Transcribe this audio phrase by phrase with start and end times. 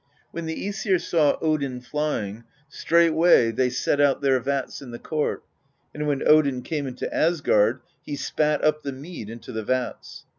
[0.31, 5.43] When the iEsir saw Odin flying, straightway they set out their vats in the court;
[5.93, 10.25] and when Odin came into Asgard, he spat up the mead into the vats.